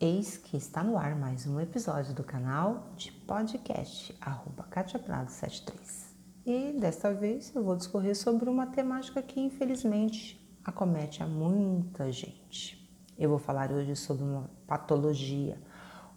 Eis 0.00 0.36
que 0.36 0.56
está 0.56 0.84
no 0.84 0.96
ar 0.96 1.16
mais 1.16 1.44
um 1.44 1.58
episódio 1.58 2.14
do 2.14 2.22
canal 2.22 2.92
de 2.96 3.10
podcast 3.10 4.16
arroba 4.20 4.62
Katia 4.70 4.96
Prado 4.96 5.28
73. 5.28 6.14
E 6.46 6.72
desta 6.78 7.12
vez 7.12 7.52
eu 7.52 7.64
vou 7.64 7.74
discorrer 7.74 8.16
sobre 8.16 8.48
uma 8.48 8.68
temática 8.68 9.20
que 9.20 9.40
infelizmente 9.40 10.40
acomete 10.64 11.20
a 11.20 11.26
muita 11.26 12.12
gente. 12.12 12.88
Eu 13.18 13.30
vou 13.30 13.40
falar 13.40 13.72
hoje 13.72 13.96
sobre 13.96 14.22
uma 14.22 14.48
patologia, 14.68 15.60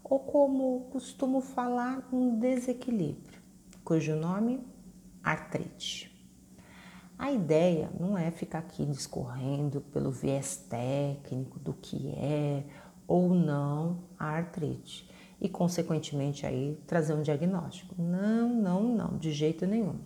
ou 0.04 0.20
como 0.20 0.82
costumo 0.91 1.41
falar, 1.41 2.07
um 2.13 2.38
desequilíbrio, 2.38 3.41
cujo 3.84 4.16
nome 4.16 4.63
artrite. 5.23 6.11
A 7.18 7.32
ideia 7.32 7.89
não 8.00 8.16
é 8.16 8.29
ficar 8.29 8.59
aqui 8.59 8.86
discorrendo 8.86 9.82
pelo 9.82 10.11
viés 10.11 10.55
técnico 10.55 11.57
do 11.57 11.73
que 11.73 12.09
é 12.09 12.63
ou 13.12 13.34
não 13.34 14.05
a 14.18 14.28
artrite 14.28 15.06
e, 15.42 15.50
consequentemente, 15.50 16.46
aí 16.46 16.79
trazer 16.88 17.14
um 17.14 17.21
diagnóstico. 17.21 17.93
Não, 18.02 18.47
não, 18.47 18.82
não, 18.83 19.18
de 19.18 19.33
jeito 19.33 19.65
nenhum. 19.65 20.00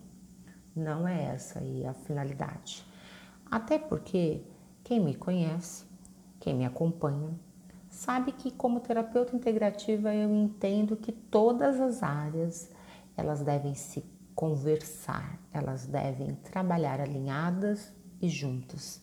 Não 0.76 1.08
é 1.08 1.26
essa 1.26 1.60
aí 1.60 1.86
a 1.86 1.94
finalidade. 1.94 2.84
Até 3.46 3.78
porque 3.78 4.42
quem 4.84 5.00
me 5.00 5.14
conhece, 5.14 5.86
quem 6.40 6.56
me 6.56 6.66
acompanha, 6.66 7.30
sabe 7.92 8.32
que 8.32 8.50
como 8.50 8.80
terapeuta 8.80 9.36
integrativa 9.36 10.12
eu 10.12 10.34
entendo 10.34 10.98
que 10.98 11.12
todas 11.12 11.80
as 11.80 12.02
áreas 12.02 12.72
elas 13.16 13.44
devem 13.44 13.76
se 13.76 14.04
conversar, 14.34 15.40
elas 15.54 15.86
devem 15.86 16.34
trabalhar 16.36 17.00
alinhadas 17.00 17.94
e 18.20 18.28
juntas, 18.28 19.00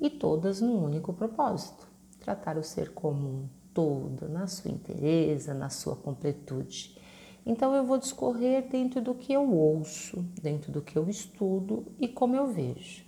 e 0.00 0.08
todas 0.08 0.62
num 0.62 0.82
único 0.82 1.12
propósito: 1.12 1.91
tratar 2.22 2.56
o 2.56 2.62
ser 2.62 2.92
comum 2.92 3.48
todo, 3.74 4.28
na 4.28 4.46
sua 4.46 4.70
inteireza, 4.70 5.52
na 5.52 5.68
sua 5.68 5.96
completude. 5.96 6.96
Então 7.44 7.74
eu 7.74 7.84
vou 7.84 7.98
discorrer 7.98 8.68
dentro 8.68 9.00
do 9.00 9.14
que 9.14 9.32
eu 9.32 9.52
ouço, 9.52 10.24
dentro 10.40 10.70
do 10.70 10.80
que 10.80 10.96
eu 10.96 11.08
estudo 11.08 11.84
e 11.98 12.06
como 12.06 12.36
eu 12.36 12.52
vejo, 12.52 13.04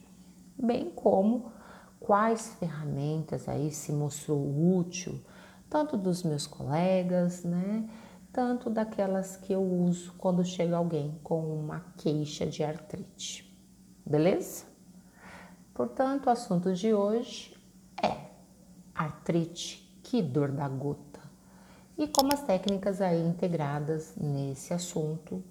bem 0.60 0.90
como 0.90 1.52
quais 2.00 2.54
ferramentas 2.58 3.48
aí 3.48 3.70
se 3.70 3.92
mostrou 3.92 4.76
útil, 4.76 5.20
tanto 5.70 5.96
dos 5.96 6.24
meus 6.24 6.46
colegas, 6.46 7.44
né, 7.44 7.88
tanto 8.32 8.68
daquelas 8.68 9.36
que 9.36 9.52
eu 9.52 9.62
uso 9.62 10.12
quando 10.18 10.44
chega 10.44 10.76
alguém 10.76 11.18
com 11.22 11.40
uma 11.40 11.80
queixa 11.96 12.44
de 12.44 12.64
artrite. 12.64 13.56
Beleza? 14.04 14.64
Portanto, 15.72 16.26
o 16.26 16.30
assunto 16.30 16.74
de 16.74 16.92
hoje 16.92 17.56
é 18.02 18.33
artrite, 18.94 19.84
que 20.02 20.22
dor 20.22 20.50
da 20.50 20.68
gota. 20.68 21.20
E 21.96 22.06
como 22.08 22.32
as 22.32 22.42
técnicas 22.42 23.00
aí 23.00 23.20
integradas 23.26 24.14
nesse 24.16 24.72
assunto 24.74 25.42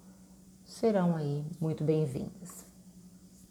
serão 0.64 1.16
aí 1.16 1.44
muito 1.60 1.84
bem-vindas. 1.84 2.64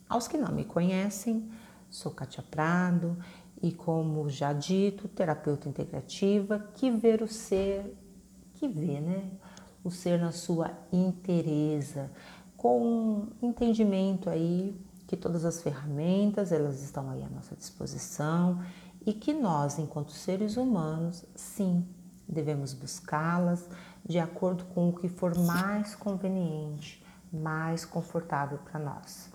Aos 0.08 0.28
que 0.28 0.38
não 0.38 0.52
me 0.52 0.64
conhecem, 0.64 1.50
sou 1.90 2.12
Katia 2.12 2.44
Prado 2.44 3.18
e 3.62 3.72
como 3.72 4.30
já 4.30 4.54
dito, 4.54 5.08
terapeuta 5.08 5.70
integrativa 5.70 6.60
que 6.76 6.92
vê 6.92 7.16
o 7.16 7.28
ser 7.28 7.96
que 8.56 8.68
vê, 8.68 9.00
né? 9.00 9.30
O 9.84 9.92
ser 9.92 10.20
na 10.20 10.32
sua 10.32 10.72
inteireza, 10.92 12.12
com 12.56 13.28
entendimento 13.42 14.30
aí 14.30 14.80
que 15.08 15.18
todas 15.18 15.46
as 15.46 15.62
ferramentas 15.62 16.52
elas 16.52 16.82
estão 16.82 17.10
aí 17.10 17.24
à 17.24 17.30
nossa 17.30 17.56
disposição 17.56 18.60
e 19.06 19.14
que 19.14 19.34
nós, 19.34 19.80
enquanto 19.80 20.12
seres 20.12 20.58
humanos, 20.58 21.26
sim, 21.36 21.86
devemos 22.28 22.74
buscá-las 22.74 23.68
de 24.08 24.20
acordo 24.20 24.66
com 24.66 24.90
o 24.90 24.94
que 24.94 25.08
for 25.08 25.38
mais 25.38 25.96
conveniente, 25.96 27.06
mais 27.32 27.86
confortável 27.86 28.58
para 28.60 28.80
nós. 28.80 29.32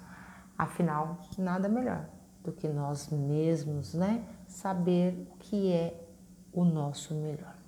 Afinal, 0.56 1.18
nada 1.36 1.68
melhor 1.68 2.08
do 2.42 2.52
que 2.52 2.68
nós 2.68 3.08
mesmos, 3.10 3.94
né? 3.94 4.24
Saber 4.46 5.28
o 5.32 5.36
que 5.38 5.72
é 5.72 6.08
o 6.52 6.64
nosso 6.64 7.14
melhor 7.14 7.58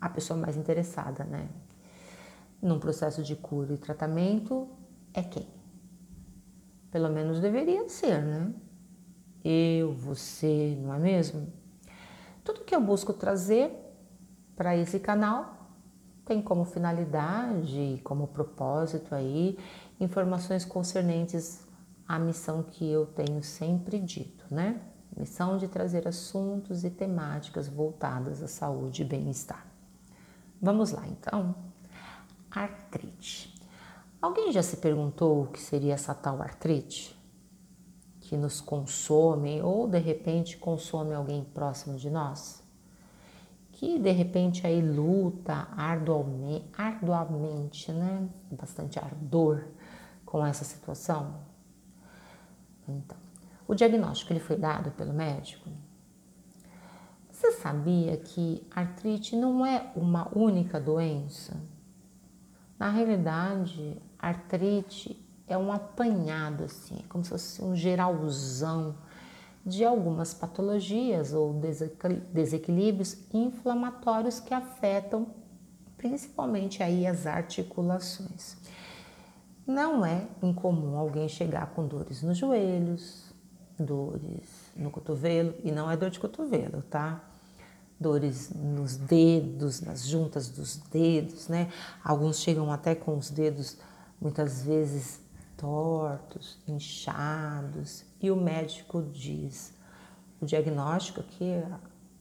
a 0.00 0.08
pessoa 0.08 0.38
mais 0.38 0.56
interessada, 0.56 1.24
né? 1.24 1.48
Num 2.60 2.78
processo 2.78 3.22
de 3.22 3.36
cura 3.36 3.74
e 3.74 3.78
tratamento 3.78 4.68
é 5.12 5.22
quem? 5.22 5.48
Pelo 6.90 7.08
menos 7.08 7.40
deveria 7.40 7.88
ser, 7.88 8.22
né? 8.22 8.52
Eu, 9.50 9.94
você, 9.94 10.76
não 10.78 10.92
é 10.92 10.98
mesmo? 10.98 11.50
Tudo 12.44 12.64
que 12.64 12.74
eu 12.74 12.82
busco 12.82 13.14
trazer 13.14 13.72
para 14.54 14.76
esse 14.76 15.00
canal 15.00 15.70
tem 16.22 16.42
como 16.42 16.66
finalidade, 16.66 17.98
como 18.04 18.28
propósito 18.28 19.14
aí, 19.14 19.58
informações 19.98 20.66
concernentes 20.66 21.66
à 22.06 22.18
missão 22.18 22.62
que 22.62 22.86
eu 22.90 23.06
tenho 23.06 23.42
sempre 23.42 23.98
dito, 23.98 24.44
né? 24.50 24.82
Missão 25.16 25.56
de 25.56 25.66
trazer 25.66 26.06
assuntos 26.06 26.84
e 26.84 26.90
temáticas 26.90 27.68
voltadas 27.68 28.42
à 28.42 28.48
saúde 28.48 29.00
e 29.00 29.06
bem-estar. 29.06 29.66
Vamos 30.60 30.90
lá 30.90 31.08
então. 31.08 31.54
Artrite. 32.50 33.54
Alguém 34.20 34.52
já 34.52 34.62
se 34.62 34.76
perguntou 34.76 35.44
o 35.44 35.46
que 35.46 35.58
seria 35.58 35.94
essa 35.94 36.14
tal 36.14 36.42
artrite? 36.42 37.17
Que 38.28 38.36
nos 38.36 38.60
consome 38.60 39.62
ou 39.62 39.88
de 39.88 39.98
repente 39.98 40.58
consome 40.58 41.14
alguém 41.14 41.42
próximo 41.42 41.96
de 41.96 42.10
nós? 42.10 42.62
Que 43.72 43.98
de 43.98 44.10
repente 44.10 44.66
aí 44.66 44.82
luta 44.82 45.66
arduamente, 45.74 46.66
arduamente 46.76 47.90
né? 47.90 48.28
Bastante 48.50 48.98
ardor 48.98 49.64
com 50.26 50.44
essa 50.44 50.62
situação? 50.62 51.36
Então, 52.86 53.16
o 53.66 53.74
diagnóstico 53.74 54.30
ele 54.34 54.40
foi 54.40 54.58
dado 54.58 54.90
pelo 54.90 55.14
médico? 55.14 55.70
Você 57.30 57.52
sabia 57.52 58.14
que 58.18 58.62
artrite 58.70 59.36
não 59.36 59.64
é 59.64 59.90
uma 59.96 60.28
única 60.36 60.78
doença? 60.78 61.58
Na 62.78 62.90
realidade, 62.90 63.96
artrite 64.18 65.18
é 65.48 65.56
um 65.56 65.72
apanhado 65.72 66.64
assim, 66.64 66.98
como 67.08 67.24
se 67.24 67.30
fosse 67.30 67.62
um 67.62 67.74
geralzão 67.74 68.94
de 69.64 69.84
algumas 69.84 70.32
patologias 70.32 71.32
ou 71.32 71.60
desequilíbrios 72.32 73.18
inflamatórios 73.32 74.40
que 74.40 74.54
afetam 74.54 75.26
principalmente 75.96 76.82
aí 76.82 77.06
as 77.06 77.26
articulações. 77.26 78.56
Não 79.66 80.06
é 80.06 80.26
incomum 80.42 80.96
alguém 80.96 81.28
chegar 81.28 81.66
com 81.74 81.86
dores 81.86 82.22
nos 82.22 82.38
joelhos, 82.38 83.24
dores 83.78 84.72
no 84.76 84.90
cotovelo, 84.90 85.54
e 85.62 85.70
não 85.70 85.90
é 85.90 85.96
dor 85.96 86.10
de 86.10 86.18
cotovelo, 86.18 86.82
tá? 86.82 87.22
dores 88.00 88.50
nos 88.54 88.96
dedos, 88.96 89.80
nas 89.80 90.06
juntas 90.06 90.48
dos 90.48 90.76
dedos, 90.76 91.48
né? 91.48 91.68
Alguns 92.02 92.38
chegam 92.38 92.72
até 92.72 92.94
com 92.94 93.16
os 93.16 93.30
dedos 93.30 93.76
muitas 94.20 94.62
vezes 94.62 95.20
tortos, 95.58 96.56
inchados, 96.66 98.06
e 98.22 98.30
o 98.30 98.36
médico 98.36 99.02
diz: 99.02 99.74
o 100.40 100.46
diagnóstico 100.46 101.20
aqui, 101.20 101.52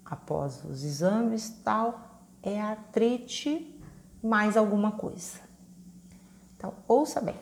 após 0.03 0.66
os 0.66 0.84
exames, 0.84 1.50
tal, 1.64 2.26
é 2.44 2.59
artrite 2.59 3.80
mais 4.22 4.58
alguma 4.58 4.92
coisa. 4.92 5.40
Então, 6.58 6.74
ouça 6.88 7.22
bem. 7.22 7.36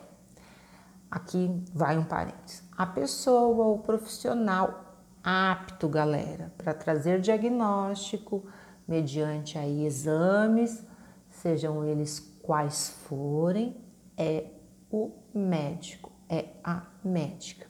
Aqui 1.10 1.64
vai 1.72 1.96
um 1.96 2.04
parênteses. 2.04 2.62
A 2.76 2.84
pessoa, 2.84 3.68
o 3.68 3.78
profissional 3.78 4.94
apto, 5.24 5.88
galera, 5.88 6.52
para 6.58 6.74
trazer 6.74 7.20
diagnóstico 7.20 8.44
mediante 8.86 9.58
aí 9.58 9.86
exames, 9.86 10.84
sejam 11.30 11.84
eles 11.84 12.20
quais 12.42 12.90
forem, 13.08 13.76
é 14.16 14.50
o 14.90 15.12
médico, 15.34 16.12
é 16.28 16.50
a 16.62 16.82
médica. 17.04 17.66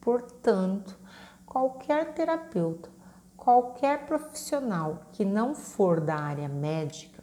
Portanto, 0.00 0.98
qualquer 1.44 2.14
terapeuta, 2.14 2.88
qualquer 3.36 4.06
profissional 4.06 5.02
que 5.12 5.24
não 5.24 5.54
for 5.54 6.00
da 6.00 6.16
área 6.16 6.48
médica 6.48 7.22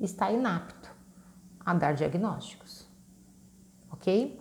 está 0.00 0.30
inapto 0.30 0.94
a 1.64 1.74
dar 1.74 1.94
diagnósticos, 1.94 2.88
ok? 3.90 4.40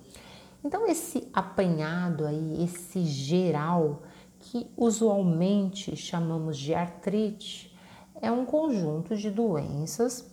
Então, 0.63 0.86
esse 0.88 1.30
apanhado 1.34 2.25
aí, 2.25 2.63
esse 2.63 3.04
geral, 3.04 4.04
que 4.40 4.72
usualmente 4.75 5.95
chamamos 5.95 6.57
de 6.57 6.74
artrite, 6.74 7.78
é 8.22 8.31
um 8.31 8.45
conjunto 8.45 9.16
de 9.16 9.30
doenças 9.30 10.30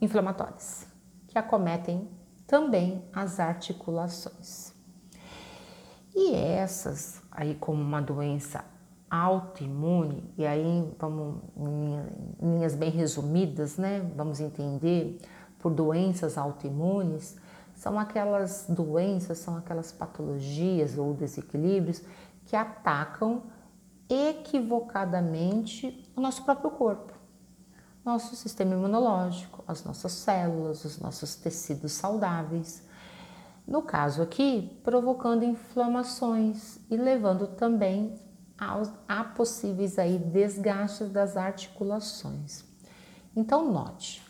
inflamatórias 0.00 0.86
que 1.28 1.38
acometem 1.38 2.08
também 2.46 3.04
as 3.12 3.40
articulações. 3.40 4.72
E 6.14 6.34
essas, 6.34 7.20
aí 7.30 7.54
como 7.56 7.82
uma 7.82 8.00
doença 8.00 8.64
autoimune, 9.10 10.22
e 10.36 10.44
aí 10.46 10.92
vamos 10.98 11.36
em 11.56 12.52
linhas 12.54 12.74
bem 12.74 12.90
resumidas, 12.90 13.76
né? 13.76 14.00
Vamos 14.16 14.40
entender 14.40 15.20
por 15.58 15.72
doenças 15.72 16.36
autoimunes, 16.36 17.36
são 17.74 17.98
aquelas 17.98 18.66
doenças, 18.68 19.38
são 19.38 19.56
aquelas 19.56 19.90
patologias 19.92 20.98
ou 20.98 21.14
desequilíbrios 21.14 22.02
que 22.44 22.54
atacam 22.54 23.42
equivocadamente 24.08 26.06
o 26.14 26.20
nosso 26.20 26.44
próprio 26.44 26.70
corpo, 26.72 27.13
nosso 28.04 28.36
sistema 28.36 28.74
imunológico, 28.74 29.64
as 29.66 29.84
nossas 29.84 30.12
células, 30.12 30.84
os 30.84 30.98
nossos 30.98 31.34
tecidos 31.36 31.92
saudáveis. 31.92 32.82
No 33.66 33.80
caso 33.80 34.20
aqui, 34.20 34.78
provocando 34.84 35.42
inflamações 35.42 36.78
e 36.90 36.96
levando 36.96 37.46
também 37.46 38.14
aos, 38.58 38.92
a 39.08 39.24
possíveis 39.24 39.98
aí 39.98 40.18
desgastes 40.18 41.08
das 41.08 41.36
articulações. 41.36 42.64
Então 43.34 43.72
note, 43.72 44.22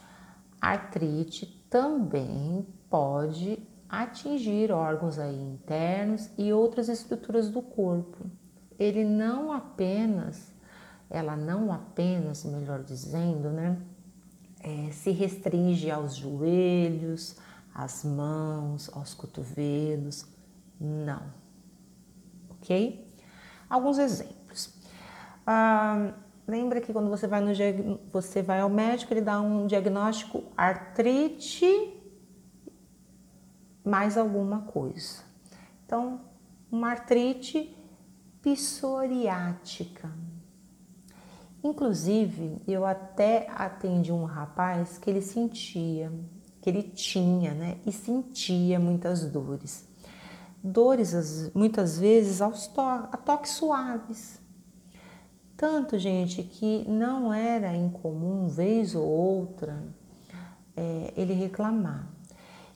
artrite 0.61 1.47
também 1.69 2.67
pode 2.89 3.59
atingir 3.89 4.71
órgãos 4.71 5.19
aí 5.19 5.37
internos 5.37 6.31
e 6.39 6.53
outras 6.53 6.89
estruturas 6.89 7.49
do 7.51 7.61
corpo. 7.61 8.25
Ele 8.79 9.05
não 9.05 9.53
apenas, 9.53 10.54
ela 11.15 11.37
não 11.37 11.73
apenas, 11.73 12.45
melhor 12.45 12.83
dizendo, 12.83 13.51
né, 13.51 13.81
é, 14.61 14.91
se 14.91 15.13
restringe 15.13 15.91
aos 15.91 16.17
joelhos, 16.17 17.37
às 17.73 18.03
mãos, 18.03 18.91
aos 18.93 19.15
cotovelos, 19.15 20.27
não, 20.81 21.23
ok? 22.51 23.09
Alguns 23.71 23.99
exemplos. 23.99 24.75
Ah, 25.47 26.15
lembra 26.49 26.81
que 26.81 26.93
quando 26.93 27.09
você 27.09 27.29
vai, 27.29 27.41
no, 27.41 28.01
você 28.13 28.43
vai 28.43 28.61
ao 28.61 28.69
médico, 28.69 29.13
ele 29.13 29.21
dá 29.21 29.41
um 29.41 29.69
diagnóstico 29.69 30.43
artrite 30.57 31.95
mais 33.85 34.17
alguma 34.17 34.63
coisa. 34.63 35.23
Então, 35.87 36.23
uma 36.73 36.91
artrite 36.91 37.77
psoriática. 38.43 40.11
Inclusive, 41.65 42.61
eu 42.69 42.85
até 42.85 43.49
atendi 43.57 44.13
um 44.13 44.25
rapaz 44.25 44.99
que 44.99 45.09
ele 45.09 45.23
sentia, 45.23 46.13
que 46.61 46.69
ele 46.69 46.83
tinha, 46.83 47.55
né, 47.55 47.79
e 47.87 47.91
sentia 47.91 48.79
muitas 48.79 49.25
dores. 49.25 49.89
Dores, 50.63 51.51
muitas 51.55 51.99
vezes, 51.99 52.43
aos 52.43 52.67
to 52.67 52.83
a 52.83 53.17
toques 53.17 53.53
suaves. 53.53 54.39
Tanto, 55.57 55.99
gente, 55.99 56.43
que 56.43 56.85
não 56.87 57.33
era 57.33 57.75
incomum, 57.75 58.47
vez 58.47 58.95
ou 58.95 59.07
outra, 59.07 59.83
é, 60.77 61.15
ele 61.17 61.33
reclamar. 61.33 62.11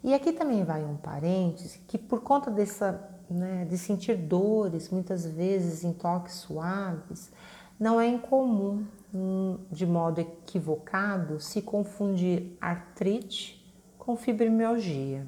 E 0.02 0.14
aqui 0.14 0.32
também 0.32 0.64
vai 0.64 0.82
um 0.82 0.96
parêntese 0.96 1.80
que 1.86 1.98
por 1.98 2.22
conta 2.22 2.50
dessa, 2.50 3.06
né, 3.28 3.66
de 3.68 3.76
sentir 3.76 4.16
dores, 4.16 4.88
muitas 4.88 5.26
vezes 5.26 5.84
em 5.84 5.92
toques 5.92 6.36
suaves, 6.36 7.30
não 7.78 8.00
é 8.00 8.06
incomum, 8.06 8.84
hum, 9.14 9.58
de 9.70 9.86
modo 9.86 10.20
equivocado, 10.20 11.40
se 11.40 11.62
confundir 11.62 12.56
artrite 12.60 13.58
com 13.98 14.16
fibromialgia, 14.16 15.26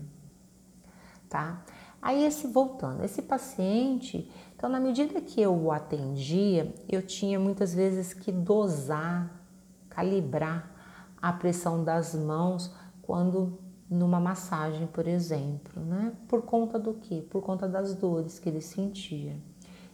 tá? 1.28 1.62
Aí 2.02 2.24
esse 2.24 2.46
voltando, 2.46 3.04
esse 3.04 3.20
paciente, 3.22 4.30
então 4.56 4.70
na 4.70 4.80
medida 4.80 5.20
que 5.20 5.40
eu 5.40 5.54
o 5.54 5.70
atendia, 5.70 6.74
eu 6.88 7.02
tinha 7.02 7.38
muitas 7.38 7.74
vezes 7.74 8.14
que 8.14 8.32
dosar, 8.32 9.30
calibrar 9.88 10.70
a 11.20 11.32
pressão 11.32 11.84
das 11.84 12.14
mãos 12.14 12.74
quando 13.02 13.58
numa 13.88 14.20
massagem, 14.20 14.86
por 14.86 15.06
exemplo, 15.06 15.82
né? 15.82 16.12
Por 16.28 16.42
conta 16.42 16.78
do 16.78 16.94
que? 16.94 17.22
Por 17.22 17.42
conta 17.42 17.68
das 17.68 17.94
dores 17.94 18.38
que 18.38 18.48
ele 18.48 18.60
sentia. 18.60 19.36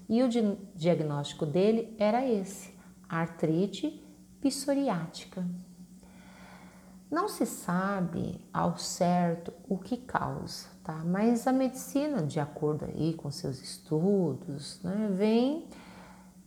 E 0.09 0.23
o 0.23 0.29
diagnóstico 0.75 1.45
dele 1.45 1.95
era 1.99 2.27
esse: 2.27 2.75
artrite 3.09 4.03
psoriática. 4.41 5.45
Não 7.11 7.29
se 7.29 7.47
sabe 7.47 8.41
ao 8.53 8.77
certo 8.77 9.53
o 9.69 9.79
que 9.79 9.97
causa, 9.97 10.67
tá? 10.83 11.05
Mas 11.05 11.47
a 11.47 11.53
medicina, 11.53 12.23
de 12.23 12.41
acordo 12.41 12.85
aí 12.85 13.15
com 13.15 13.31
seus 13.31 13.63
estudos, 13.63 14.81
né, 14.83 15.09
vem 15.13 15.69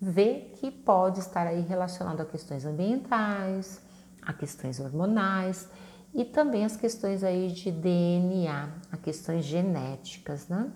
ver 0.01 0.53
que 0.55 0.69
pode 0.69 1.19
estar 1.19 1.47
aí 1.47 1.61
relacionado 1.61 2.21
a 2.21 2.25
questões 2.25 2.65
ambientais, 2.65 3.81
a 4.21 4.33
questões 4.33 4.79
hormonais 4.79 5.69
e 6.13 6.25
também 6.25 6.65
as 6.65 6.75
questões 6.75 7.23
aí 7.23 7.51
de 7.51 7.71
DNA, 7.71 8.69
as 8.91 8.99
questões 8.99 9.45
genéticas, 9.45 10.47
né? 10.47 10.71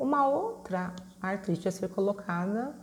Uma 0.00 0.26
outra 0.26 0.94
artrite 1.20 1.68
a 1.68 1.70
ser 1.70 1.90
colocada 1.90 2.74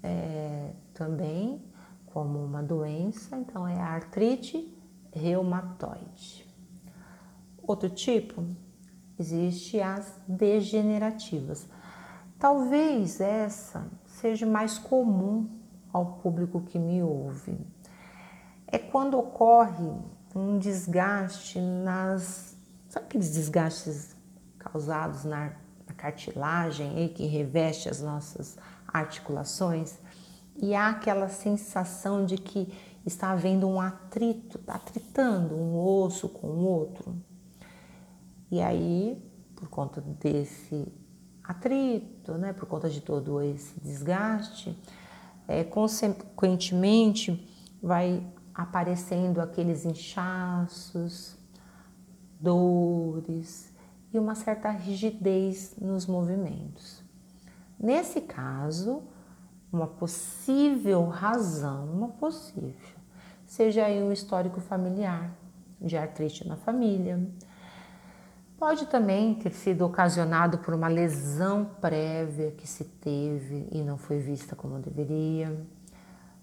é, 0.00 0.70
também 0.94 1.60
como 2.06 2.38
uma 2.38 2.62
doença, 2.62 3.36
então 3.36 3.66
é 3.66 3.76
a 3.76 3.86
artrite 3.86 4.72
reumatoide. 5.12 6.46
Outro 7.60 7.90
tipo, 7.90 8.46
existe 9.18 9.80
as 9.80 10.14
degenerativas. 10.28 11.66
Talvez 12.38 13.20
essa 13.20 13.84
seja 14.06 14.46
mais 14.46 14.78
comum 14.78 15.50
ao 15.92 16.18
público 16.18 16.60
que 16.60 16.78
me 16.78 17.02
ouve. 17.02 17.58
É 18.68 18.78
quando 18.78 19.18
ocorre 19.18 19.90
um 20.36 20.56
desgaste 20.56 21.60
nas. 21.60 22.56
Sabe 22.88 23.06
aqueles 23.06 23.32
desgastes 23.32 24.14
causados 24.56 25.24
na, 25.24 25.52
na 25.90 25.94
cartilagem 25.94 26.96
aí 26.96 27.08
que 27.08 27.26
reveste 27.26 27.88
as 27.88 28.00
nossas 28.00 28.56
articulações? 28.86 29.98
E 30.56 30.74
há 30.74 30.90
aquela 30.90 31.28
sensação 31.28 32.24
de 32.24 32.36
que 32.36 32.72
está 33.04 33.30
havendo 33.30 33.66
um 33.66 33.80
atrito, 33.80 34.58
está 34.58 34.74
atritando 34.74 35.54
um 35.56 35.76
osso 35.76 36.28
com 36.28 36.46
o 36.46 36.64
outro. 36.64 37.16
E 38.50 38.60
aí, 38.60 39.20
por 39.56 39.68
conta 39.68 40.00
desse 40.00 40.92
atrito, 41.42 42.34
né, 42.34 42.52
por 42.52 42.66
conta 42.66 42.88
de 42.88 43.00
todo 43.00 43.40
esse 43.42 43.80
desgaste, 43.80 44.78
é, 45.48 45.64
consequentemente 45.64 47.48
vai 47.82 48.24
aparecendo 48.54 49.40
aqueles 49.40 49.84
inchaços, 49.84 51.36
dores 52.38 53.69
e 54.12 54.18
uma 54.18 54.34
certa 54.34 54.70
rigidez 54.70 55.74
nos 55.80 56.06
movimentos. 56.06 57.02
Nesse 57.78 58.20
caso, 58.20 59.02
uma 59.72 59.86
possível 59.86 61.06
razão, 61.06 61.86
uma 61.86 62.08
possível, 62.08 62.98
seja 63.46 63.84
aí 63.84 64.02
um 64.02 64.12
histórico 64.12 64.60
familiar 64.60 65.32
de 65.80 65.96
artrite 65.96 66.46
na 66.46 66.56
família. 66.56 67.20
Pode 68.58 68.86
também 68.86 69.34
ter 69.36 69.52
sido 69.52 69.86
ocasionado 69.86 70.58
por 70.58 70.74
uma 70.74 70.88
lesão 70.88 71.64
prévia 71.80 72.50
que 72.50 72.66
se 72.66 72.84
teve 72.84 73.66
e 73.72 73.82
não 73.82 73.96
foi 73.96 74.18
vista 74.18 74.54
como 74.54 74.78
deveria. 74.78 75.66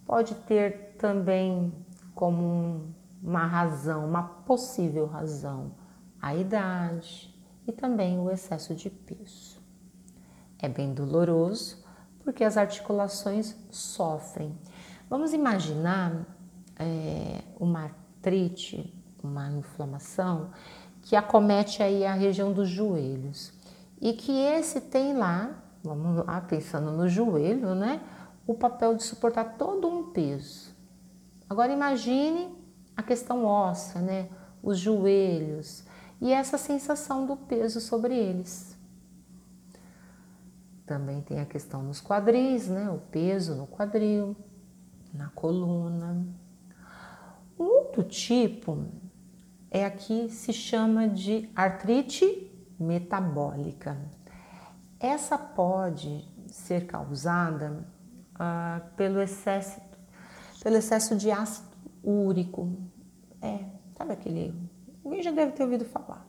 Pode 0.06 0.34
ter 0.34 0.96
também 0.98 1.72
como 2.16 2.96
uma 3.22 3.46
razão, 3.46 4.08
uma 4.08 4.24
possível 4.24 5.06
razão, 5.06 5.72
a 6.20 6.34
idade 6.34 7.37
e 7.68 7.72
também 7.72 8.18
o 8.18 8.32
excesso 8.32 8.74
de 8.74 8.90
peso. 8.90 9.60
É 10.58 10.70
bem 10.70 10.94
doloroso 10.94 11.84
porque 12.24 12.44
as 12.44 12.58
articulações 12.58 13.56
sofrem. 13.70 14.58
Vamos 15.10 15.34
imaginar 15.34 16.26
é, 16.80 17.44
uma 17.60 17.84
artrite, 17.84 18.94
uma 19.24 19.50
inflamação 19.52 20.52
que 21.02 21.16
acomete 21.16 21.82
aí 21.84 22.06
a 22.06 22.14
região 22.14 22.52
dos 22.52 22.68
joelhos 22.68 23.54
e 24.02 24.14
que 24.14 24.32
esse 24.32 24.82
tem 24.82 25.16
lá, 25.16 25.64
vamos 25.84 26.26
lá 26.26 26.42
pensando 26.42 26.92
no 26.92 27.08
joelho, 27.08 27.74
né, 27.74 28.02
o 28.46 28.54
papel 28.54 28.96
de 28.96 29.04
suportar 29.04 29.56
todo 29.58 29.88
um 29.88 30.12
peso. 30.12 30.76
Agora 31.50 31.72
imagine 31.72 32.54
a 32.96 33.04
questão 33.04 33.46
óssea, 33.46 34.02
né? 34.02 34.28
Os 34.62 34.78
joelhos 34.78 35.84
e 36.22 36.34
essa 36.34 36.58
sensação 36.58 37.26
do 37.26 37.36
peso 37.36 37.80
sobre 37.80 38.16
eles. 38.16 38.78
Também 40.86 41.22
tem 41.22 41.40
a 41.40 41.46
questão 41.46 41.84
nos 41.84 42.02
quadris, 42.02 42.68
né? 42.68 42.90
O 42.90 42.98
peso 42.98 43.56
no 43.56 43.68
quadril, 43.68 44.36
na 45.14 45.30
coluna. 45.30 46.26
Um 47.60 47.64
outro 47.64 48.04
tipo 48.04 48.86
é 49.70 49.86
aqui 49.86 50.30
se 50.30 50.54
chama 50.54 51.08
de 51.08 51.50
artrite 51.56 52.50
metabólica. 52.80 53.98
Essa 55.00 55.38
pode 55.38 56.26
ser 56.48 56.88
causada 56.88 57.86
uh, 58.36 58.96
pelo, 58.96 59.22
excesso, 59.22 59.80
pelo 60.64 60.78
excesso 60.78 61.16
de 61.16 61.30
ácido 61.30 61.68
úrico. 62.04 62.78
É, 63.42 63.66
sabe 63.98 64.14
aquele. 64.14 64.54
Alguém 65.08 65.24
já 65.24 65.32
deve 65.32 65.54
ter 65.54 65.64
ouvido 65.64 65.86
falar. 65.86 66.28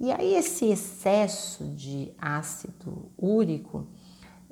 E 0.00 0.10
aí, 0.10 0.34
esse 0.34 0.66
excesso 0.66 1.62
de 1.76 2.12
ácido 2.18 3.08
úrico, 3.16 3.86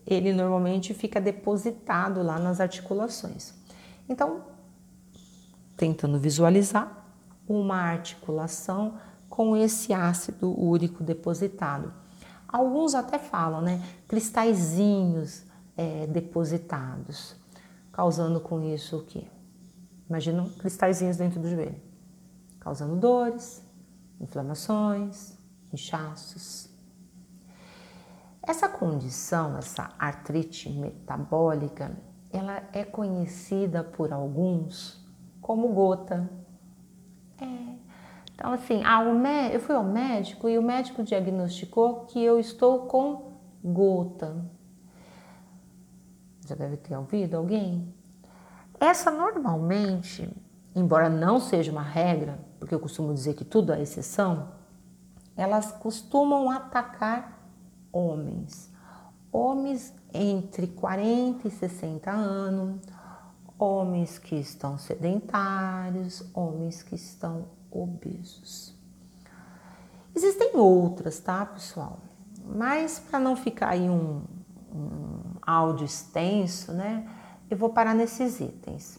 ele 0.07 0.33
normalmente 0.33 0.95
fica 0.95 1.21
depositado 1.21 2.23
lá 2.23 2.39
nas 2.39 2.61
articulações. 2.61 3.53
Então, 4.09 4.45
tentando 5.77 6.21
visualizar 6.21 7.05
uma 7.49 7.79
articulação 7.79 8.97
com 9.29 9.57
esse 9.57 9.93
ácido 9.93 10.57
úrico 10.57 11.03
depositado. 11.03 11.93
Alguns 12.47 12.95
até 12.95 13.19
falam, 13.19 13.61
né? 13.61 13.83
Cristalzinhos 14.07 15.43
é, 15.77 16.07
depositados, 16.07 17.35
causando 17.91 18.41
com 18.41 18.63
isso 18.63 18.99
o 18.99 19.05
quê? 19.05 19.25
Imagina 20.09 20.49
cristalzinhos 20.61 21.17
dentro 21.17 21.41
do 21.41 21.51
joelho, 21.51 21.88
causando 22.69 22.97
dores, 22.97 23.67
inflamações, 24.21 25.39
inchaços. 25.73 26.69
Essa 28.43 28.69
condição, 28.69 29.57
essa 29.57 29.91
artrite 29.99 30.69
metabólica, 30.69 31.99
ela 32.31 32.63
é 32.75 32.85
conhecida 32.85 33.83
por 33.83 34.13
alguns 34.13 35.03
como 35.41 35.69
gota. 35.69 36.29
É. 37.41 37.47
Então, 38.35 38.53
assim, 38.53 38.83
ah, 38.85 39.03
eu 39.51 39.61
fui 39.61 39.75
ao 39.75 39.83
médico 39.83 40.47
e 40.47 40.59
o 40.59 40.63
médico 40.63 41.03
diagnosticou 41.03 42.05
que 42.05 42.23
eu 42.23 42.39
estou 42.39 42.81
com 42.81 43.33
gota. 43.65 44.45
Já 46.47 46.55
deve 46.55 46.77
ter 46.77 46.95
ouvido 46.95 47.35
alguém? 47.35 47.95
Essa 48.79 49.11
normalmente, 49.11 50.31
embora 50.77 51.09
não 51.09 51.41
seja 51.41 51.73
uma 51.73 51.83
regra, 51.83 52.47
porque 52.59 52.75
eu 52.75 52.81
costumo 52.81 53.15
dizer 53.15 53.35
que 53.35 53.45
tudo 53.45 53.73
é 53.73 53.81
exceção, 53.81 54.49
elas 55.37 55.73
costumam 55.73 56.51
atacar 56.51 57.39
homens. 57.93 58.71
Homens 59.31 59.95
entre 60.13 60.67
40 60.67 61.47
e 61.47 61.51
60 61.51 62.11
anos, 62.11 62.81
homens 63.59 64.19
que 64.19 64.37
estão 64.37 64.79
sedentários, 64.79 66.25
homens 66.35 66.83
que 66.83 66.95
estão 66.95 67.47
obesos. 67.71 68.75
Existem 70.15 70.57
outras, 70.57 71.21
tá, 71.21 71.45
pessoal? 71.47 71.99
Mas 72.45 72.99
para 72.99 73.19
não 73.19 73.37
ficar 73.37 73.71
aí 73.71 73.89
um, 73.89 74.23
um 74.73 75.21
áudio 75.43 75.85
extenso, 75.85 76.73
né, 76.73 77.09
eu 77.51 77.57
vou 77.57 77.71
parar 77.71 77.95
nesses 77.95 78.41
itens. 78.41 78.99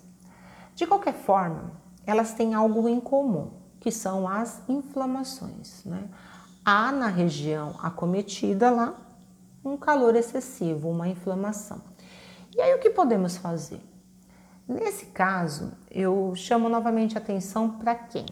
De 0.75 0.85
qualquer 0.85 1.13
forma, 1.13 1.71
elas 2.09 2.33
têm 2.33 2.53
algo 2.53 2.87
em 2.87 2.99
comum, 2.99 3.51
que 3.79 3.91
são 3.91 4.27
as 4.27 4.61
inflamações, 4.67 5.83
né? 5.85 6.09
há 6.65 6.91
na 6.91 7.07
região 7.07 7.75
acometida 7.81 8.69
lá 8.69 8.95
um 9.63 9.77
calor 9.77 10.15
excessivo, 10.15 10.89
uma 10.89 11.07
inflamação. 11.07 11.81
E 12.55 12.61
aí 12.61 12.73
o 12.75 12.79
que 12.79 12.89
podemos 12.89 13.37
fazer? 13.37 13.81
Nesse 14.67 15.07
caso, 15.07 15.71
eu 15.89 16.33
chamo 16.35 16.69
novamente 16.69 17.17
a 17.17 17.21
atenção 17.21 17.71
para 17.71 17.95
quem? 17.95 18.25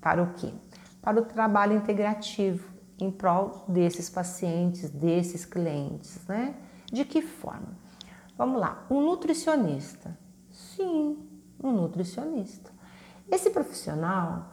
Para 0.00 0.22
o 0.22 0.34
quê? 0.34 0.52
Para 1.00 1.20
o 1.20 1.24
trabalho 1.24 1.74
integrativo 1.74 2.70
em 2.98 3.10
prol 3.10 3.64
desses 3.66 4.08
pacientes, 4.10 4.90
desses 4.90 5.44
clientes, 5.44 6.20
né? 6.28 6.54
De 6.92 7.04
que 7.04 7.22
forma? 7.22 7.76
Vamos 8.36 8.60
lá, 8.60 8.86
um 8.90 9.00
nutricionista. 9.00 10.16
Sim, 10.50 11.18
um 11.62 11.72
nutricionista. 11.72 12.71
Esse 13.30 13.50
profissional, 13.50 14.52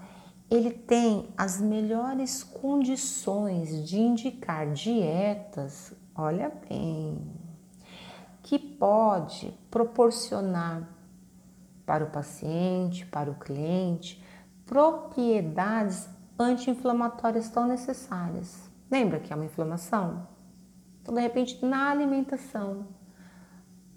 ele 0.49 0.71
tem 0.71 1.29
as 1.37 1.61
melhores 1.61 2.43
condições 2.43 3.87
de 3.87 3.99
indicar 3.99 4.71
dietas, 4.71 5.93
olha 6.15 6.51
bem, 6.67 7.19
que 8.41 8.57
pode 8.57 9.53
proporcionar 9.69 10.89
para 11.85 12.03
o 12.03 12.09
paciente, 12.09 13.05
para 13.05 13.29
o 13.29 13.35
cliente, 13.35 14.23
propriedades 14.65 16.07
anti-inflamatórias 16.37 17.49
tão 17.49 17.67
necessárias. 17.67 18.69
Lembra 18.89 19.19
que 19.19 19.31
é 19.31 19.35
uma 19.35 19.45
inflamação? 19.45 20.27
Então, 21.01 21.13
de 21.13 21.21
repente, 21.21 21.63
na 21.65 21.91
alimentação, 21.91 22.87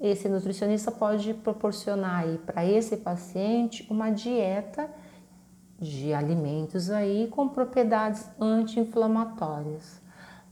esse 0.03 0.29
nutricionista 0.29 0.91
pode 0.91 1.33
proporcionar 1.33 2.27
para 2.45 2.67
esse 2.67 2.97
paciente 2.97 3.87
uma 3.89 4.11
dieta 4.11 4.91
de 5.79 6.13
alimentos 6.13 6.91
aí 6.91 7.29
com 7.31 7.49
propriedades 7.49 8.29
anti-inflamatórias. 8.41 10.03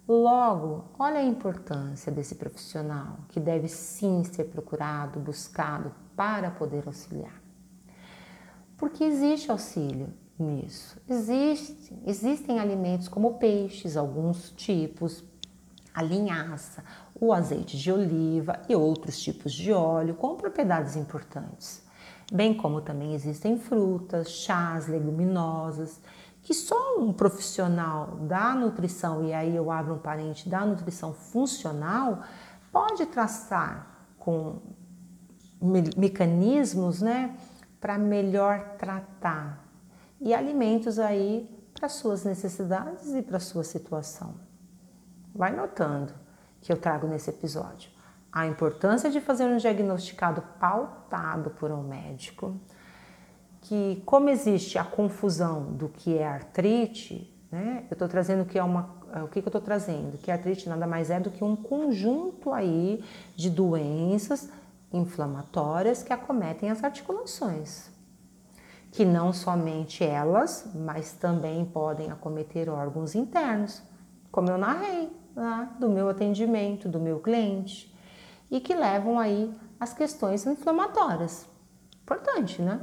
Logo, 0.07 0.85
olha 0.99 1.19
a 1.19 1.25
importância 1.25 2.13
desse 2.13 2.37
profissional 2.37 3.19
que 3.29 3.41
deve 3.41 3.67
sim 3.67 4.23
ser 4.25 4.45
procurado, 4.45 5.19
buscado 5.19 5.93
para 6.17 6.51
poder 6.51 6.85
auxiliar. 6.87 7.41
Porque 8.77 9.03
existe 9.03 9.51
auxílio 9.51 10.09
nisso. 10.39 10.97
Existe, 11.09 11.93
existem 12.07 12.59
alimentos 12.61 13.09
como 13.09 13.35
peixes, 13.35 13.97
alguns 13.97 14.51
tipos, 14.53 15.25
a 15.95 16.03
linhaça, 16.03 16.85
o 17.15 17.33
azeite 17.33 17.77
de 17.77 17.91
oliva 17.91 18.61
e 18.69 18.75
outros 18.75 19.21
tipos 19.21 19.53
de 19.53 19.73
óleo 19.73 20.15
com 20.15 20.37
propriedades 20.37 20.97
importantes 20.97 21.89
bem 22.31 22.55
como 22.55 22.81
também 22.81 23.15
existem 23.15 23.59
frutas, 23.59 24.31
chás, 24.31 24.87
leguminosas, 24.87 26.01
que 26.43 26.55
só 26.55 26.99
um 26.99 27.13
profissional 27.13 28.17
da 28.23 28.55
nutrição, 28.55 29.25
e 29.25 29.33
aí 29.33 29.55
eu 29.55 29.71
abro 29.71 29.95
um 29.95 29.99
parente 29.99 30.49
da 30.49 30.65
nutrição 30.65 31.13
funcional, 31.13 32.23
pode 32.73 33.05
traçar 33.07 34.09
com 34.19 34.61
me 35.61 35.83
mecanismos, 35.97 37.03
né, 37.03 37.37
para 37.81 37.99
melhor 37.99 38.77
tratar 38.79 39.67
e 40.21 40.33
alimentos 40.33 40.99
aí 40.99 41.49
para 41.75 41.89
suas 41.89 42.25
necessidades 42.25 43.13
e 43.15 43.23
para 43.23 43.41
sua 43.41 43.65
situação. 43.65 44.35
Vai 45.35 45.55
notando 45.55 46.13
que 46.61 46.73
eu 46.73 46.77
trago 46.77 47.07
nesse 47.07 47.31
episódio 47.31 47.91
a 48.33 48.47
importância 48.47 49.11
de 49.11 49.21
fazer 49.21 49.45
um 49.45 49.57
diagnosticado 49.57 50.43
pautado 50.61 51.51
por 51.51 51.71
um 51.71 51.83
médico, 51.83 52.55
que 53.63 54.03
como 54.07 54.29
existe 54.29 54.79
a 54.79 54.85
confusão 54.85 55.73
do 55.73 55.89
que 55.89 56.17
é 56.17 56.27
artrite, 56.27 57.35
né? 57.51 57.85
Eu 57.91 57.95
estou 57.95 58.09
trazendo 58.09 58.45
que 58.45 58.59
é 58.59 58.63
uma, 58.63 58.95
o 59.25 59.29
que, 59.29 59.43
que 59.43 59.49
eu 59.49 59.51
estou 59.51 59.61
trazendo? 59.61 60.17
Que 60.17 60.31
a 60.31 60.35
artrite 60.35 60.69
nada 60.69 60.87
mais 60.87 61.11
é 61.11 61.19
do 61.19 61.31
que 61.31 61.43
um 61.43 61.57
conjunto 61.57 62.53
aí 62.53 63.05
de 63.35 63.51
doenças 63.51 64.49
inflamatórias 64.93 66.03
que 66.03 66.13
acometem 66.13 66.71
as 66.71 66.83
articulações, 66.85 67.91
que 68.93 69.05
não 69.05 69.33
somente 69.33 70.05
elas, 70.05 70.71
mas 70.73 71.13
também 71.13 71.65
podem 71.65 72.11
acometer 72.11 72.69
órgãos 72.69 73.17
internos, 73.17 73.83
como 74.31 74.49
eu 74.49 74.57
narrei 74.57 75.20
lá 75.35 75.65
do 75.79 75.89
meu 75.89 76.09
atendimento, 76.09 76.89
do 76.89 77.01
meu 77.01 77.21
cliente 77.21 77.95
e 78.51 78.61
que 78.61 78.75
levam 78.75 79.19
aí 79.19 79.55
as 79.79 79.93
questões 79.93 80.47
inflamatórias. 80.47 81.49
Importante, 82.03 82.61
né? 82.61 82.81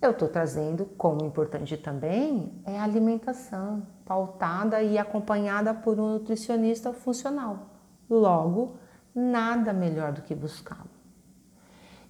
Eu 0.00 0.10
estou 0.10 0.28
trazendo 0.28 0.84
como 0.84 1.24
importante 1.24 1.76
também 1.76 2.60
é 2.66 2.76
a 2.76 2.82
alimentação 2.82 3.86
pautada 4.04 4.82
e 4.82 4.98
acompanhada 4.98 5.72
por 5.72 6.00
um 6.00 6.14
nutricionista 6.14 6.92
funcional. 6.92 7.70
Logo, 8.10 8.76
nada 9.14 9.72
melhor 9.72 10.12
do 10.12 10.22
que 10.22 10.34
buscá-lo. 10.34 10.90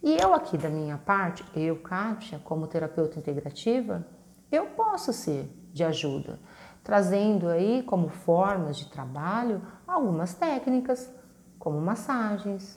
E 0.02 0.16
eu 0.16 0.33
aqui 0.35 0.57
da 0.57 0.71
minha 0.71 0.97
parte, 0.97 1.45
eu, 1.54 1.76
Kátia, 1.76 2.40
como 2.42 2.66
terapeuta 2.66 3.19
integrativa, 3.19 4.04
eu 4.50 4.66
posso 4.66 5.12
ser 5.12 5.49
de 5.73 5.85
ajuda, 5.85 6.40
trazendo 6.82 7.48
aí 7.48 7.82
como 7.82 8.08
formas 8.08 8.76
de 8.76 8.86
trabalho 8.90 9.62
algumas 9.86 10.34
técnicas, 10.34 11.10
como 11.58 11.80
massagens, 11.80 12.76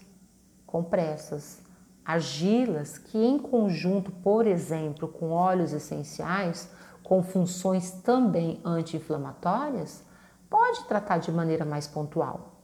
compressas, 0.66 1.62
argilas 2.04 2.98
que 2.98 3.18
em 3.18 3.40
conjunto, 3.40 4.12
por 4.12 4.46
exemplo, 4.46 5.08
com 5.08 5.32
óleos 5.32 5.74
essenciais, 5.74 6.70
com 7.04 7.24
funções 7.24 7.92
também 7.92 8.62
anti-inflamatórias, 8.64 10.04
pode 10.50 10.84
tratar 10.86 11.18
de 11.18 11.32
maneira 11.32 11.66
mais 11.66 11.88
pontual. 11.88 12.62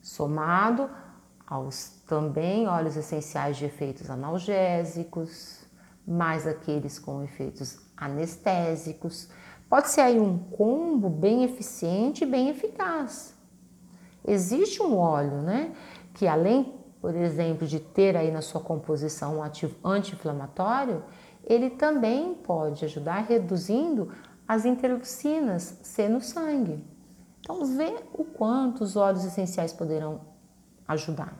Somado 0.00 0.88
aos 1.46 2.02
também 2.06 2.68
óleos 2.68 2.96
essenciais 2.96 3.56
de 3.56 3.64
efeitos 3.64 4.08
analgésicos, 4.08 5.64
mais 6.06 6.46
aqueles 6.46 6.98
com 6.98 7.22
efeitos 7.22 7.78
anestésicos, 7.96 9.28
pode 9.70 9.88
ser 9.88 10.02
aí 10.02 10.20
um 10.20 10.36
combo 10.36 11.08
bem 11.08 11.44
eficiente 11.44 12.24
e 12.24 12.26
bem 12.26 12.50
eficaz. 12.50 13.34
Existe 14.26 14.82
um 14.82 14.98
óleo, 14.98 15.40
né, 15.40 15.72
que 16.12 16.28
além 16.28 16.78
por 17.00 17.14
exemplo, 17.14 17.66
de 17.66 17.80
ter 17.80 18.16
aí 18.16 18.30
na 18.30 18.42
sua 18.42 18.60
composição 18.60 19.38
um 19.38 19.42
ativo 19.42 19.74
anti-inflamatório, 19.82 21.02
ele 21.44 21.70
também 21.70 22.34
pode 22.34 22.84
ajudar 22.84 23.20
reduzindo 23.20 24.12
as 24.46 24.64
interleucinas 24.64 25.78
C 25.82 26.08
no 26.08 26.20
sangue. 26.20 26.84
Então, 27.40 27.64
vê 27.64 27.96
o 28.12 28.24
quanto 28.24 28.84
os 28.84 28.96
óleos 28.96 29.24
essenciais 29.24 29.72
poderão 29.72 30.20
ajudar. 30.86 31.34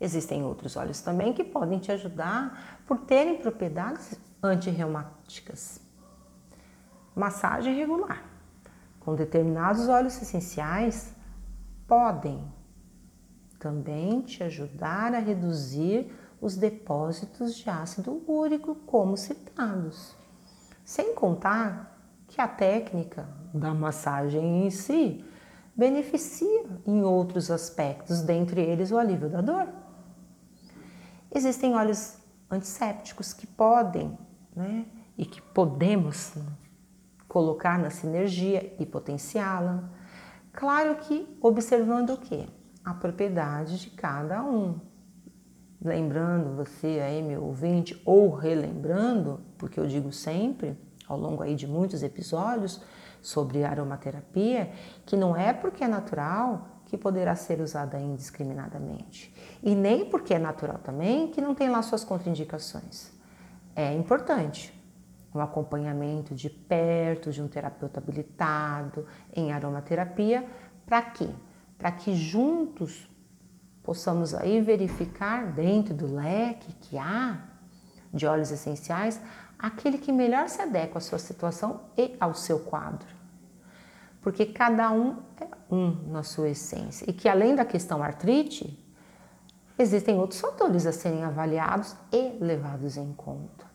Existem 0.00 0.42
outros 0.42 0.76
óleos 0.76 1.00
também 1.00 1.32
que 1.32 1.44
podem 1.44 1.78
te 1.78 1.92
ajudar 1.92 2.80
por 2.86 2.98
terem 2.98 3.36
propriedades 3.36 4.18
antirreumáticas. 4.42 5.80
Massagem 7.18 7.74
regular 7.74 8.24
com 9.00 9.14
determinados 9.14 9.88
óleos 9.88 10.20
essenciais 10.20 11.14
podem 11.86 12.44
também 13.58 14.20
te 14.20 14.42
ajudar 14.44 15.14
a 15.14 15.18
reduzir 15.18 16.12
os 16.40 16.56
depósitos 16.56 17.56
de 17.56 17.68
ácido 17.68 18.22
úrico, 18.26 18.74
como 18.86 19.16
citados. 19.16 20.14
Sem 20.84 21.14
contar 21.14 21.98
que 22.28 22.40
a 22.40 22.46
técnica 22.46 23.28
da 23.52 23.74
massagem 23.74 24.66
em 24.66 24.70
si 24.70 25.24
beneficia 25.74 26.66
em 26.86 27.02
outros 27.02 27.50
aspectos, 27.50 28.20
dentre 28.20 28.60
eles 28.60 28.92
o 28.92 28.98
alívio 28.98 29.28
da 29.28 29.40
dor. 29.40 29.68
Existem 31.34 31.74
óleos 31.74 32.18
antissépticos 32.50 33.32
que 33.32 33.46
podem, 33.46 34.16
né, 34.54 34.86
e 35.16 35.24
que 35.24 35.40
podemos 35.40 36.34
colocar 37.28 37.78
na 37.78 37.90
sinergia 37.90 38.74
e 38.80 38.86
potenciá-la. 38.86 39.84
Claro 40.52 40.96
que 40.96 41.38
observando 41.40 42.10
o 42.10 42.16
que? 42.16 42.48
A 42.84 42.94
propriedade 42.94 43.78
de 43.78 43.90
cada 43.90 44.42
um. 44.42 44.80
Lembrando 45.80 46.56
você 46.56 47.00
aí, 47.00 47.22
meu 47.22 47.44
ouvinte, 47.44 48.00
ou 48.04 48.34
relembrando, 48.34 49.40
porque 49.56 49.78
eu 49.78 49.86
digo 49.86 50.10
sempre, 50.10 50.76
ao 51.06 51.18
longo 51.18 51.42
aí 51.42 51.54
de 51.54 51.68
muitos 51.68 52.02
episódios 52.02 52.82
sobre 53.22 53.62
aromaterapia, 53.62 54.72
que 55.06 55.16
não 55.16 55.36
é 55.36 55.52
porque 55.52 55.84
é 55.84 55.88
natural 55.88 56.80
que 56.86 56.96
poderá 56.96 57.36
ser 57.36 57.60
usada 57.60 58.00
indiscriminadamente. 58.00 59.32
E 59.62 59.74
nem 59.74 60.06
porque 60.06 60.34
é 60.34 60.38
natural 60.38 60.78
também 60.78 61.28
que 61.28 61.40
não 61.40 61.54
tem 61.54 61.68
lá 61.68 61.82
suas 61.82 62.02
contraindicações. 62.02 63.10
É 63.76 63.92
importante 63.92 64.77
um 65.34 65.40
acompanhamento 65.40 66.34
de 66.34 66.48
perto 66.48 67.30
de 67.30 67.42
um 67.42 67.48
terapeuta 67.48 68.00
habilitado 68.00 69.06
em 69.34 69.52
aromaterapia, 69.52 70.46
para 70.86 71.02
quê? 71.02 71.28
Para 71.76 71.92
que 71.92 72.14
juntos 72.14 73.08
possamos 73.82 74.34
aí 74.34 74.60
verificar 74.60 75.52
dentro 75.52 75.94
do 75.94 76.14
leque 76.14 76.72
que 76.80 76.98
há 76.98 77.38
de 78.12 78.26
óleos 78.26 78.50
essenciais 78.50 79.20
aquele 79.58 79.98
que 79.98 80.12
melhor 80.12 80.48
se 80.48 80.62
adequa 80.62 80.98
à 80.98 81.00
sua 81.00 81.18
situação 81.18 81.82
e 81.96 82.16
ao 82.18 82.34
seu 82.34 82.60
quadro 82.60 83.18
porque 84.20 84.46
cada 84.46 84.90
um 84.90 85.22
é 85.40 85.48
um 85.74 85.90
na 86.10 86.22
sua 86.22 86.50
essência 86.50 87.08
e 87.08 87.12
que 87.12 87.28
além 87.28 87.54
da 87.54 87.64
questão 87.64 88.02
artrite, 88.02 88.78
existem 89.78 90.18
outros 90.18 90.40
fatores 90.40 90.86
a 90.86 90.92
serem 90.92 91.24
avaliados 91.24 91.96
e 92.12 92.36
levados 92.40 92.96
em 92.96 93.12
conta. 93.14 93.67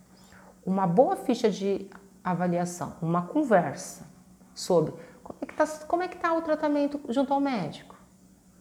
Uma 0.66 0.88
boa 0.88 1.16
ficha 1.16 1.50
de 1.50 1.90
avaliação, 2.24 2.96
uma 3.02 3.24
conversa 3.24 4.06
sobre 4.54 4.94
como 5.24 5.40
é 5.42 5.46
que 5.46 6.16
está 6.16 6.28
é 6.30 6.32
tá 6.32 6.34
o 6.34 6.42
tratamento 6.42 7.00
junto 7.10 7.34
ao 7.34 7.40
médico. 7.40 7.96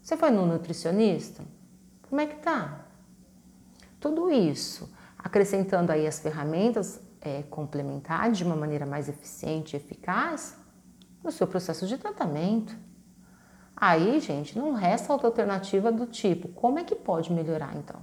Você 0.02 0.16
foi 0.16 0.30
no 0.30 0.46
nutricionista? 0.46 1.44
Como 2.08 2.20
é 2.20 2.26
que 2.26 2.36
tá? 2.36 2.86
Tudo 4.00 4.30
isso, 4.30 4.92
acrescentando 5.16 5.92
aí 5.92 6.06
as 6.06 6.18
ferramentas 6.18 7.00
é, 7.20 7.42
complementares 7.44 8.36
de 8.36 8.44
uma 8.44 8.56
maneira 8.56 8.84
mais 8.84 9.08
eficiente 9.08 9.74
e 9.74 9.76
eficaz, 9.76 10.56
no 11.22 11.30
seu 11.30 11.46
processo 11.46 11.86
de 11.86 11.96
tratamento. 11.96 12.76
Aí, 13.76 14.20
gente, 14.20 14.58
não 14.58 14.74
resta 14.74 15.12
outra 15.12 15.28
alternativa 15.28 15.90
do 15.90 16.06
tipo, 16.06 16.48
como 16.48 16.78
é 16.78 16.84
que 16.84 16.94
pode 16.94 17.32
melhorar 17.32 17.76
então? 17.76 18.00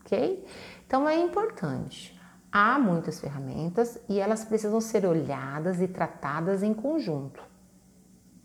Ok? 0.00 0.44
Então 0.86 1.08
é 1.08 1.20
importante. 1.20 2.15
Há 2.58 2.78
muitas 2.78 3.20
ferramentas 3.20 3.98
e 4.08 4.18
elas 4.18 4.42
precisam 4.42 4.80
ser 4.80 5.04
olhadas 5.04 5.78
e 5.78 5.86
tratadas 5.86 6.62
em 6.62 6.72
conjunto. 6.72 7.42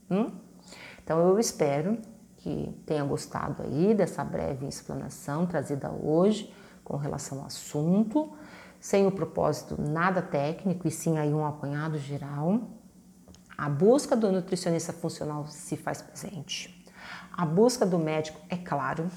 Hum? 0.10 0.30
Então 1.02 1.17
eu 1.30 1.39
espero 1.39 1.97
que 2.36 2.78
tenha 2.86 3.06
gostado 3.06 3.63
aí 3.63 3.93
dessa 3.93 4.21
breve 4.21 4.67
explanação 4.67 5.45
trazida 5.45 5.89
hoje 5.89 6.54
com 6.84 6.97
relação 6.97 7.39
ao 7.39 7.45
assunto, 7.45 8.34
sem 8.82 9.08
o 9.08 9.13
propósito 9.13 9.82
nada 9.82 10.21
técnico 10.21 10.86
e 10.89 10.91
sim 10.91 11.17
aí 11.17 11.34
um 11.34 11.45
apanhado 11.45 11.97
geral. 11.97 12.60
A 13.58 13.69
busca 13.69 14.13
do 14.13 14.30
nutricionista 14.30 14.91
funcional 14.91 15.47
se 15.47 15.78
faz 15.78 16.02
presente. 16.02 16.86
A 17.32 17.45
busca 17.45 17.86
do 17.86 17.97
médico 17.97 18.41
é 18.50 18.58
claro. 18.58 19.10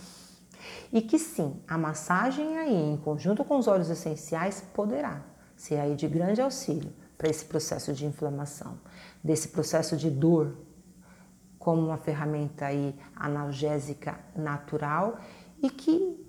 E 0.93 1.01
que 1.03 1.19
sim, 1.19 1.61
a 1.67 1.77
massagem 1.77 2.59
aí, 2.59 2.75
em 2.75 2.97
conjunto 2.97 3.45
com 3.45 3.59
os 3.59 3.67
óleos 3.67 3.91
essenciais, 3.91 4.63
poderá 4.73 5.23
ser 5.57 5.79
aí 5.79 5.95
de 5.95 6.07
grande 6.09 6.41
auxílio 6.41 6.93
para 7.17 7.29
esse 7.29 7.45
processo 7.45 7.93
de 7.93 8.07
inflamação, 8.07 8.79
desse 9.23 9.49
processo 9.49 9.97
de 9.97 10.11
dor, 10.11 10.57
como 11.59 11.87
uma 11.87 11.97
ferramenta 11.97 12.67
aí 12.67 12.95
analgésica 13.17 14.19
natural 14.37 15.19
e 15.63 15.71
que 15.71 16.23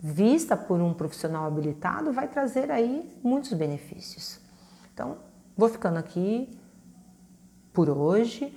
vista 0.00 0.56
por 0.56 0.80
um 0.80 0.92
profissional 0.92 1.46
habilitado 1.46 2.12
vai 2.12 2.26
trazer 2.26 2.70
aí 2.70 3.16
muitos 3.22 3.52
benefícios. 3.52 4.40
Então, 4.92 5.18
vou 5.56 5.68
ficando 5.68 5.98
aqui 5.98 6.58
por 7.72 7.88
hoje. 7.88 8.52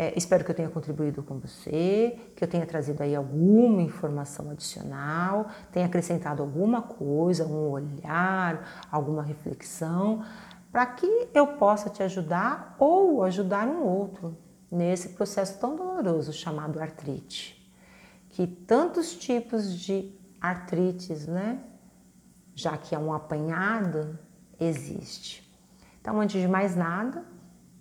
É, 0.00 0.16
espero 0.16 0.44
que 0.44 0.50
eu 0.52 0.54
tenha 0.54 0.68
contribuído 0.68 1.24
com 1.24 1.40
você, 1.40 2.16
que 2.36 2.44
eu 2.44 2.46
tenha 2.46 2.64
trazido 2.64 3.02
aí 3.02 3.16
alguma 3.16 3.82
informação 3.82 4.48
adicional, 4.48 5.48
tenha 5.72 5.86
acrescentado 5.86 6.40
alguma 6.40 6.80
coisa, 6.80 7.44
um 7.44 7.68
olhar, 7.68 8.86
alguma 8.92 9.24
reflexão, 9.24 10.24
para 10.70 10.86
que 10.86 11.28
eu 11.34 11.48
possa 11.56 11.90
te 11.90 12.00
ajudar 12.04 12.76
ou 12.78 13.24
ajudar 13.24 13.66
um 13.66 13.82
outro 13.82 14.38
nesse 14.70 15.08
processo 15.08 15.58
tão 15.58 15.74
doloroso 15.74 16.32
chamado 16.32 16.80
artrite. 16.80 17.68
Que 18.28 18.46
tantos 18.46 19.16
tipos 19.16 19.74
de 19.74 20.16
artrites, 20.40 21.26
né? 21.26 21.58
Já 22.54 22.76
que 22.76 22.94
é 22.94 22.98
um 23.00 23.12
apanhado, 23.12 24.16
existe. 24.60 25.52
Então, 26.00 26.20
antes 26.20 26.40
de 26.40 26.46
mais 26.46 26.76
nada, 26.76 27.24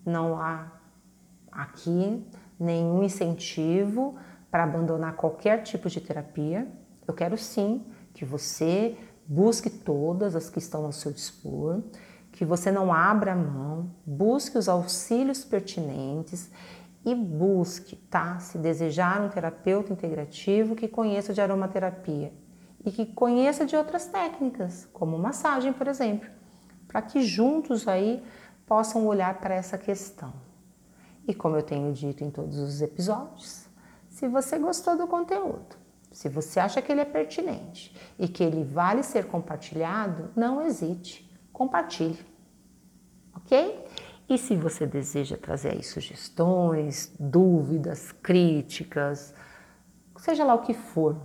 não 0.03 0.41
há 0.41 0.76
aqui 1.51 2.25
nenhum 2.59 3.03
incentivo 3.03 4.15
para 4.49 4.63
abandonar 4.63 5.15
qualquer 5.15 5.63
tipo 5.63 5.89
de 5.89 6.01
terapia. 6.01 6.67
Eu 7.07 7.13
quero 7.13 7.37
sim 7.37 7.85
que 8.13 8.25
você 8.25 8.97
busque 9.27 9.69
todas 9.69 10.35
as 10.35 10.49
que 10.49 10.59
estão 10.59 10.85
ao 10.85 10.91
seu 10.91 11.11
dispor, 11.11 11.81
que 12.31 12.45
você 12.45 12.71
não 12.71 12.93
abra 12.93 13.35
mão, 13.35 13.91
busque 14.05 14.57
os 14.57 14.69
auxílios 14.69 15.43
pertinentes 15.43 16.49
e 17.03 17.13
busque, 17.13 17.95
tá? 17.95 18.39
Se 18.39 18.57
desejar 18.57 19.21
um 19.21 19.29
terapeuta 19.29 19.91
integrativo 19.91 20.75
que 20.75 20.87
conheça 20.87 21.33
de 21.33 21.41
aromaterapia 21.41 22.33
e 22.85 22.91
que 22.91 23.05
conheça 23.05 23.65
de 23.65 23.75
outras 23.75 24.05
técnicas, 24.05 24.87
como 24.93 25.17
massagem, 25.17 25.73
por 25.73 25.87
exemplo, 25.87 26.29
para 26.87 27.01
que 27.01 27.21
juntos 27.21 27.87
aí 27.87 28.23
possam 28.65 29.05
olhar 29.05 29.39
para 29.39 29.55
essa 29.55 29.77
questão. 29.77 30.46
E 31.27 31.33
como 31.33 31.57
eu 31.57 31.61
tenho 31.61 31.91
dito 31.91 32.23
em 32.23 32.31
todos 32.31 32.57
os 32.57 32.81
episódios, 32.81 33.67
se 34.09 34.27
você 34.27 34.57
gostou 34.57 34.97
do 34.97 35.05
conteúdo, 35.05 35.75
se 36.11 36.29
você 36.29 36.59
acha 36.59 36.81
que 36.81 36.91
ele 36.91 37.01
é 37.01 37.05
pertinente 37.05 37.93
e 38.17 38.27
que 38.27 38.43
ele 38.43 38.63
vale 38.63 39.03
ser 39.03 39.27
compartilhado, 39.27 40.31
não 40.35 40.61
hesite, 40.61 41.29
compartilhe. 41.51 42.25
Ok? 43.35 43.85
E 44.29 44.37
se 44.37 44.55
você 44.55 44.85
deseja 44.85 45.37
trazer 45.37 45.69
aí 45.73 45.83
sugestões, 45.83 47.13
dúvidas, 47.19 48.11
críticas, 48.11 49.33
seja 50.17 50.43
lá 50.43 50.53
o 50.53 50.61
que 50.61 50.73
for, 50.73 51.15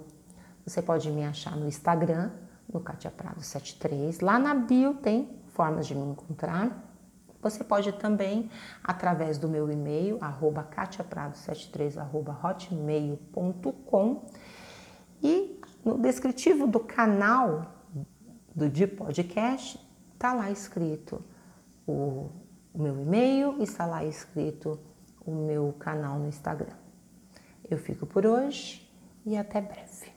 você 0.64 0.82
pode 0.82 1.10
me 1.10 1.24
achar 1.24 1.56
no 1.56 1.66
Instagram, 1.66 2.30
no 2.72 2.80
Katia 2.80 3.10
Prado 3.10 3.42
73. 3.42 4.20
Lá 4.20 4.38
na 4.38 4.54
bio 4.54 4.94
tem 4.94 5.28
formas 5.48 5.86
de 5.86 5.94
me 5.94 6.06
encontrar. 6.06 6.91
Você 7.42 7.64
pode 7.64 7.90
também, 7.92 8.48
através 8.84 9.36
do 9.36 9.48
meu 9.48 9.70
e-mail, 9.70 10.16
arroba 10.20 10.62
katiaprado73, 10.62 11.98
arroba 11.98 12.38
hotmail.com 12.40 14.24
e 15.20 15.60
no 15.84 15.98
descritivo 15.98 16.68
do 16.68 16.78
canal 16.78 17.66
do 18.54 18.68
de 18.68 18.86
podcast, 18.86 19.78
está 20.14 20.32
lá 20.32 20.50
escrito 20.52 21.24
o, 21.86 22.30
o 22.72 22.80
meu 22.80 23.00
e-mail 23.00 23.56
e 23.58 23.64
está 23.64 23.86
lá 23.86 24.04
escrito 24.04 24.78
o 25.26 25.32
meu 25.32 25.74
canal 25.78 26.18
no 26.18 26.28
Instagram. 26.28 26.76
Eu 27.68 27.78
fico 27.78 28.06
por 28.06 28.24
hoje 28.24 28.88
e 29.26 29.36
até 29.36 29.60
breve. 29.60 30.11